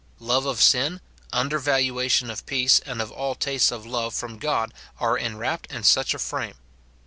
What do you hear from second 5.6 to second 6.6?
in such a frame.